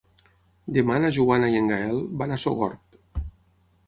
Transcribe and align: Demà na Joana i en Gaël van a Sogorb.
Demà 0.77 0.95
na 1.03 1.11
Joana 1.17 1.49
i 1.55 1.59
en 1.59 1.69
Gaël 1.71 1.99
van 2.21 2.33
a 2.33 2.39
Sogorb. 2.45 3.23